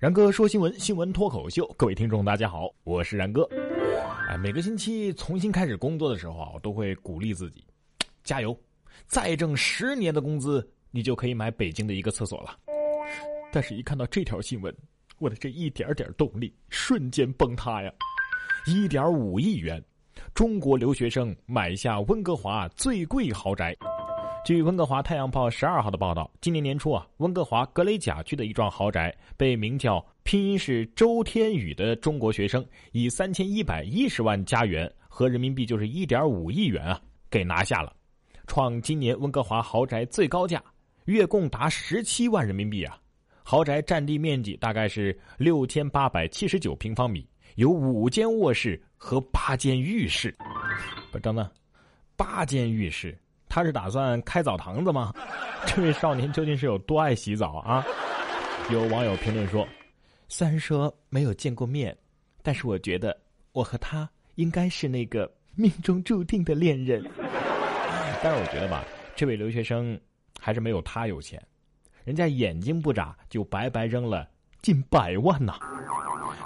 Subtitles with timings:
[0.00, 3.46] 然哥说新闻，新闻脱口秀，各位听众大家好，我是然哥。
[4.30, 7.62] 哎，每个星期重新开始工作的时候啊，我都会鼓励自己，
[8.24, 8.58] 加油，
[9.04, 12.56] 再挣十年的工资，你就可以买北京的一个厕所了。
[13.52, 14.74] 但是，一看到这条新闻，
[15.18, 17.92] 我的这一点点动力瞬间崩塌呀！
[18.66, 19.84] 一点五亿元，
[20.32, 23.76] 中国留学生买下温哥华最贵豪宅。
[24.42, 36.98] 据温哥华太阳报十二号的报道，今年年初啊，温哥华格雷贾区的一幢豪宅被名叫拼音是周天宇的中国学生以三千一百一十万加元和人民币就是一点五亿元啊
[37.30, 37.94] 给拿下了，
[38.46, 40.62] 创今年温哥华豪宅最高价，
[41.04, 42.98] 月供达十七万人民币啊！
[43.42, 50.34] 豪宅占地面积大概是六千八百七十九平方米，有五间卧室和八间浴室。
[51.12, 51.48] 不，等等，
[52.16, 53.16] 八间浴室。
[53.50, 55.12] 他是打算开澡堂子吗？
[55.66, 57.84] 这位少年究竟是有多爱洗澡啊？
[58.70, 59.66] 有网友评论说
[60.28, 61.94] ：“虽然说没有见过面，
[62.42, 63.14] 但是我觉得
[63.52, 67.04] 我和他应该是那个命中注定的恋人。
[68.22, 68.84] ”但是我觉得吧，
[69.16, 70.00] 这位留学生
[70.38, 71.42] 还是没有他有钱，
[72.04, 74.28] 人家眼睛不眨就白白扔了
[74.62, 75.58] 近百万呐！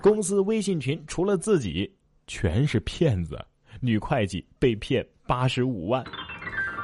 [0.00, 1.92] 公司微信群除了自己
[2.28, 3.36] 全是骗子，
[3.80, 6.04] 女会计被骗八十五万。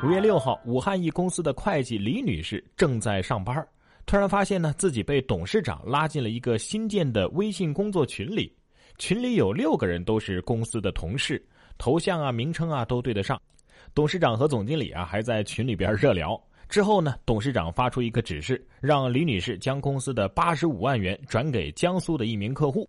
[0.00, 3.66] 五月六号，武汉一公司的会计李女士正在上班，
[4.06, 8.54] 突然发现呢自己被董事长拉进了一个新建的微信工作群里，
[8.96, 11.44] 群里有六个人都是公司的同事，
[11.78, 13.40] 头像啊、名称啊都对得上。
[13.92, 16.40] 董事长和总经理啊还在群里边热聊。
[16.68, 22.88] 之后呢，董事长发出一个指示，让李女士将公司的八十五万元转给江苏的一名客户。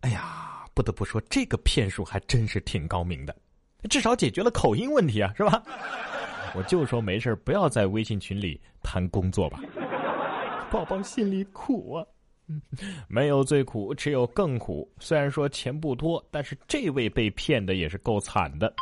[0.00, 3.34] 哎呀，不得不说，这个骗术还真是挺高明的。
[3.88, 5.62] 至少解决了口音问题啊，是吧？
[6.56, 9.60] 我就说没事不要在微信群里谈工作吧。
[10.70, 12.04] 宝宝心里苦啊，
[13.08, 14.90] 没有最苦，只有更苦。
[14.98, 18.72] 虽然说钱不多，但是这位被骗的也是够惨的。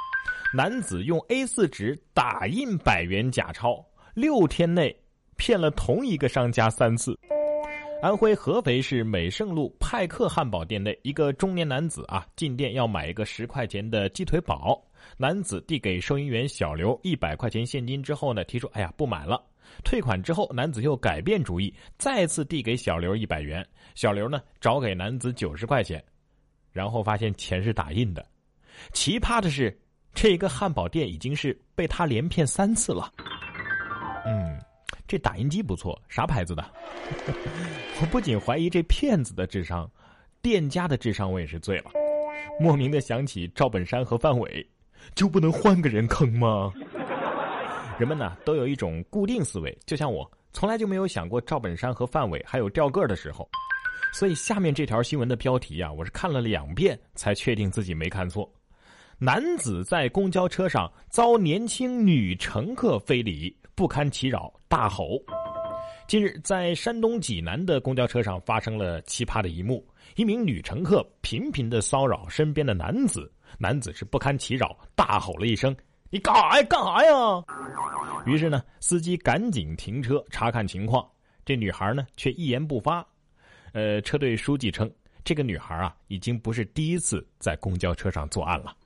[0.55, 3.85] 男子用 A4 纸打印百元假钞，
[4.15, 4.97] 六天内
[5.37, 7.19] 骗了同一个商家三次。
[8.03, 14.81] 安徽合肥市美盛路派克汉堡店内，一个中年男子啊进店要买一个十块钱的鸡腿堡。
[15.17, 19.43] 男子递给收银员小刘一百块钱现金之后呢，提出：“哎呀，不买了。”
[19.85, 23.67] 退款之后，男子又改变主意，再次递给小刘一百元。
[23.95, 26.03] 小刘呢找给男子九十块钱，
[26.73, 28.25] 然后发现钱是打印的。
[28.93, 29.77] 奇葩的是，
[30.15, 33.13] 这个汉堡店已经是被他连骗三次了。
[34.25, 34.61] 嗯。
[35.09, 36.69] 这打印机不错，啥牌子的？
[38.03, 39.89] 我不仅怀疑这骗子的智商，
[40.43, 41.93] 店家的智商我也是醉了。
[42.59, 44.69] 莫名的想起赵本山和范伟，
[45.15, 46.73] 就不能换个人坑吗？
[47.99, 53.49] 人们呢都有一种固定思维，就像我，从来就没有想过赵本山和范伟还有掉个的时候。
[54.13, 58.51] 所以下面这条新闻的标题呀，我是看了两遍才确定自己没看错。
[59.19, 63.57] 男子在公交车上遭年轻女乘客非礼。
[63.75, 65.23] 不堪其扰，大吼。
[66.09, 75.75] 近日，在山东济南的公交车上发生了奇葩的一幕：一名女乘客频频的骚扰身边的男子，男子是不堪其扰，大吼了一声
[76.11, 76.63] ：“你干啥呀？
[76.69, 77.13] 干啥呀？”
[78.27, 81.07] 于是呢，司机赶紧停车查看情况。
[81.45, 83.07] 这女孩呢，却一言不发。
[83.73, 84.91] 呃，车队书记称，
[85.25, 88.77] 这个女孩啊，已经不是第一次在公交车上作案了。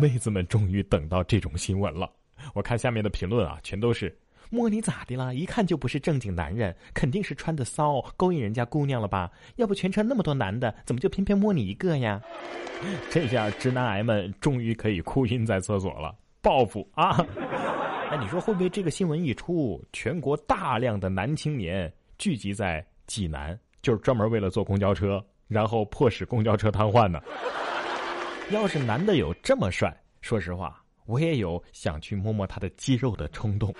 [0.00, 2.10] 妹子们终于等到这种新闻了。
[2.54, 4.16] 我看下面的评论啊，全都是
[4.50, 5.34] 摸你咋的了？
[5.34, 9.30] 一看就不是正经男人，肯定是穿的骚，勾引人家姑娘了吧？
[9.56, 12.20] 要不全车那么多男的，怎么就偏偏摸你一个呀？
[13.10, 17.26] 这下直男癌们终于可以哭晕在厕所了，报复啊！
[18.10, 27.20] 哎，你说会不会这个新闻一出，全国大量的男青年聚集在济南，就是专门为了坐公交车，然后迫使公交车瘫痪呢？
[28.50, 30.82] 要是男的有这么帅，说实话。
[31.08, 33.74] 我也有想去摸摸他的肌肉的冲动，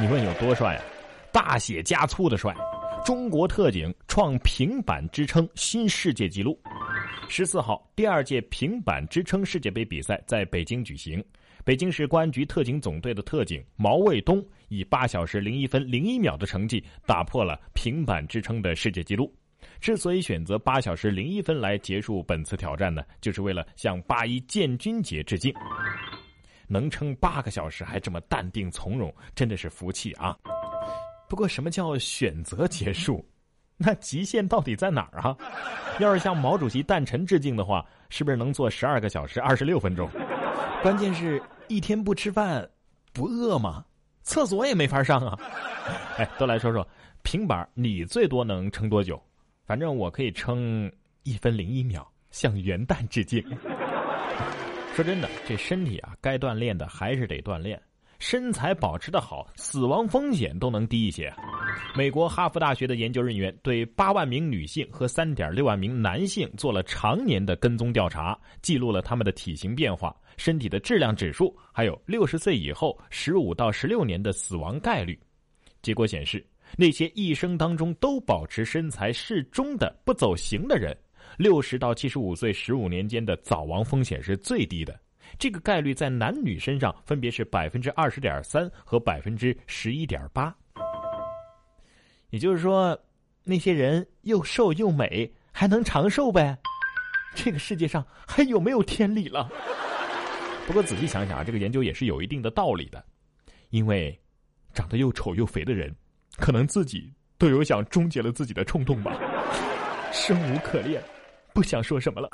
[0.00, 0.82] 你问有多帅啊？
[1.30, 2.56] 大写加粗的帅！
[3.04, 6.58] 中国特警创平板支撑新世界纪录。
[7.28, 11.22] 十四号，第二届平板支撑世界杯比赛在北京举行。
[11.64, 19.30] 北京市公安局特警总队的特警毛卫东以八小时零一分零一秒的成绩打破了平板支撑的世界纪录。
[19.80, 25.52] 之所以选择八小时零一分来结束本次挑战呢，就是为了向八一建军节致敬。
[26.66, 30.36] 能撑八个小时还这么淡定从容，真的是福气啊！
[31.28, 33.24] 不过什么叫选择结束？
[33.76, 35.36] 那极限到底在哪儿啊？
[35.98, 40.08] 要是向毛主席诞辰致敬的话，是不是能做十二个小时二十六分钟？
[40.82, 42.68] 关键是一天不吃饭
[43.12, 43.84] 不饿吗？
[44.22, 45.38] 厕所也没法上啊。
[46.18, 46.86] 哎，都来说说
[47.22, 49.20] 平板，你最多能撑多久？
[49.66, 50.90] 反正我可以撑
[51.22, 53.42] 一分零一秒，向元旦致敬。
[54.94, 57.80] 说真的，这身体啊，该锻炼的还是得锻炼。
[58.20, 61.34] 身材保持的好，死亡风险都能低一些。
[61.96, 75.18] 美国哈佛大学的研究人员对八万名女性和三点六万名男性做了常年的跟踪调查，记录了他们的体型变化、身体的质量指数，还有六十岁以后十五到十六年的死亡概率。
[75.82, 76.46] 结果显示，
[76.78, 80.96] 那些一生当中都保持身材适中的不走形的人。
[81.36, 84.98] 六十到七十五岁十五年间的早亡风险是最低的，
[85.38, 90.54] 这个概率在男女身上分别是百分之二十点三和百分之十一点八。
[92.30, 92.98] 也就是说，
[93.44, 96.56] 那些人又瘦又美，还能长寿呗？
[97.34, 99.50] 这个世界上还有没有天理了？
[100.66, 103.04] 不过仔细想想啊，这个研究也是有一定的道理的，
[103.70, 104.18] 因为
[104.72, 105.94] 长得又丑又肥的人，
[106.38, 109.12] 可能自己都有想终结了自己的冲动吧，
[110.12, 111.02] 生无可恋。
[111.54, 112.28] 不想说什么了，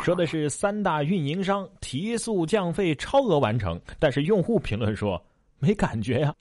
[0.00, 5.20] 说的是三大运营商提速降费超额完成，但是用户评论说
[5.58, 6.32] 没感觉呀。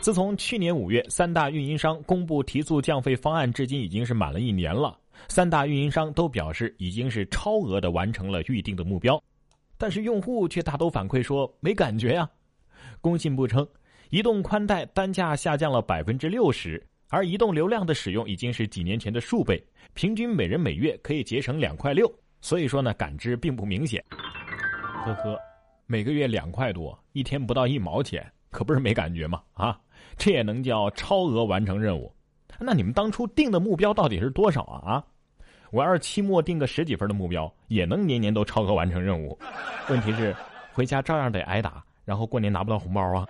[0.00, 4.96] 自从去年五月三大运营商公布提速降费方案，至今已经是满了一年了。
[5.28, 9.20] 三大运营商都表示已经是超额的完成了预定的目标，
[9.76, 12.30] 但是用户却大都反馈说没感觉呀。
[13.00, 13.66] 工信部称，
[14.10, 16.80] 移动宽带单价下降了百分之六十。
[17.12, 19.62] 而移动流量的使用已经是几年前的数倍，
[19.92, 22.10] 平均每人每月可以节省两块六，
[22.40, 24.02] 所以说呢，感知并不明显。
[25.04, 25.38] 呵呵，
[25.84, 29.42] 每个月两块多，一天不到一毛钱，可不是没感觉吗？
[29.52, 29.78] 啊，
[30.16, 32.10] 这也能叫超额完成任务？
[32.58, 34.92] 那你们当初定的目标到底是多少啊？
[34.92, 35.04] 啊，
[35.70, 39.38] 我要是期末定个十几分的目标，也能年年都超额完成任务。
[39.90, 40.34] 问题是，
[40.72, 43.28] 回家照样得挨打，然后过年拿不到红包啊。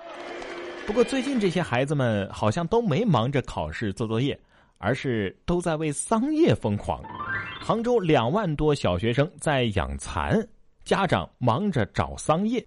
[0.85, 4.39] 不过最近这些孩子们好像都没忙着考试做作业，
[4.79, 7.01] 而是都在为桑叶疯狂。
[7.61, 10.45] 杭州两万多小学生在养蚕，
[10.85, 12.63] 家长忙着找桑叶，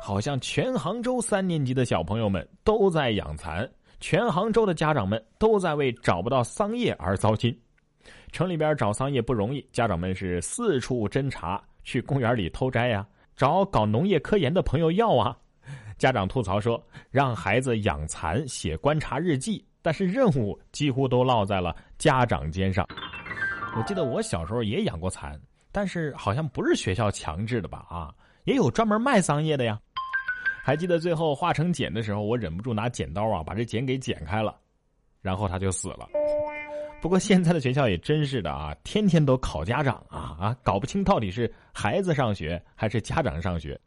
[0.00, 3.68] 好像全杭州三年级的小朋友们都在养蚕，
[3.98, 7.54] 全杭州的家长们都在为找不到桑叶而糟心。
[8.30, 13.04] 城里边找桑叶不容易，家长们是四处侦查，去公园里偷摘呀，
[13.36, 15.36] 找搞农业科研的朋友要啊。
[16.00, 16.82] 家长吐槽说
[17.12, 22.88] ：“让孩子养蚕、写观察日记，但是任务几乎都落在了家长肩上。”
[23.76, 25.38] 我记得我小时候也养过蚕，
[25.70, 27.84] 但是好像不是学校强制的吧？
[27.90, 28.14] 啊，
[28.44, 29.78] 也有专门卖桑叶的呀。
[30.64, 34.56] 还记得最后化成茧的时候，我忍不住拿剪刀啊，把这茧给剪开了，
[35.20, 36.08] 然后它就死了。
[37.02, 43.78] 不过现在的学校也真是的啊，天天都考家长啊啊，搞不清到底是孩子上学还是家长上学。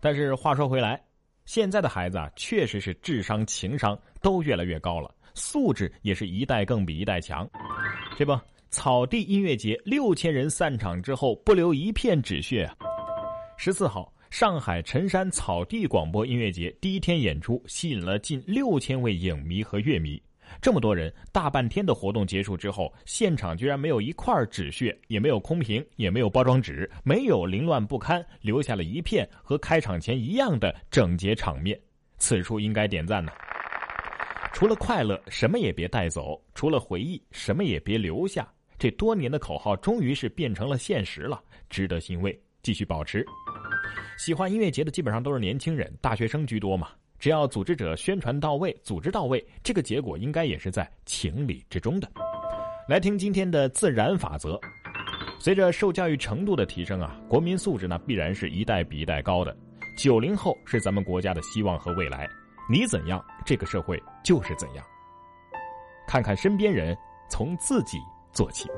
[0.00, 1.00] 但是话说回来，
[1.44, 7.48] 现在的孩子啊，确实是智商、情商都越来越高了，素质也是一代更比一代强。
[8.16, 8.38] 这不，
[8.70, 12.76] 草地音乐节六千人散场之后，不留一片纸屑啊！
[13.56, 20.20] 十四号，上海辰山草地广播音乐节第一天演出，吸引了近六千位影迷和乐迷。
[20.60, 31.78] 这么多人，大半天的活动结束之后，现场居然没有一块纸屑，也没有空瓶，也没有包装纸，没有凌乱不堪，留下了一片和开场前一样的整洁场面。
[32.18, 33.30] 此处应该点赞呢。
[34.52, 38.48] 除了快乐，什么也别带走；除了回忆，什么也别留下。
[38.78, 42.38] 这多年的口号，终于是变成了现实了，值得欣慰。
[42.62, 43.24] 继续保持。
[44.18, 46.88] 喜欢音乐节的基本上都是年轻人，大学生居多嘛。
[47.18, 52.08] 只要组织者宣传到位，组织到位，这个结果应该也是在情理之中的。
[52.88, 54.60] 来听今天的自然法则：
[55.38, 59.56] 随着受教育程度的提升啊，国民素质呢必然是一代比一代高的。
[59.98, 62.28] 九零后是咱们国家的希望和未来，
[62.70, 64.84] 你怎样，这个社会就是怎样。
[66.06, 66.96] 看看身边人，
[67.28, 67.98] 从自己
[68.30, 68.68] 做起。